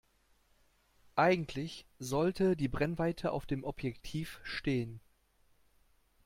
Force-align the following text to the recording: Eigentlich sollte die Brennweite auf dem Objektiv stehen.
Eigentlich 1.15 1.85
sollte 1.99 2.55
die 2.55 2.67
Brennweite 2.67 3.31
auf 3.31 3.45
dem 3.45 3.63
Objektiv 3.63 4.39
stehen. 4.41 4.99